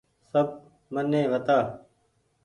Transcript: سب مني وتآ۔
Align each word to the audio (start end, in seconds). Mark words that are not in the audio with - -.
سب 0.31 0.47
مني 0.93 1.21
وتآ۔ 1.31 1.59